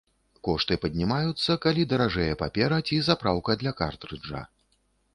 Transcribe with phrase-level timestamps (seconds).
[0.45, 4.41] Кошты паднімаюцца, калі даражэе папера ці запраўка для картрыджа.